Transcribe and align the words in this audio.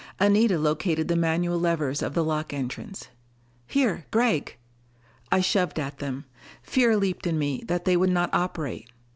Anita 0.19 0.57
located 0.57 1.07
the 1.09 1.15
manual 1.15 1.59
levers 1.59 2.01
of 2.01 2.15
the 2.15 2.23
lock 2.23 2.51
entrance. 2.53 3.09
"Here, 3.67 4.07
Gregg." 4.09 4.57
I 5.31 5.41
shoved 5.41 5.79
at 5.79 5.99
them. 5.99 6.25
Fear 6.63 6.97
leaped 6.97 7.27
in 7.27 7.37
me 7.37 7.63
that 7.67 7.85
they 7.85 7.95
would 7.95 8.09
not 8.09 8.33
operate. 8.33 8.89